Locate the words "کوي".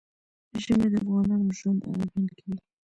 2.37-2.55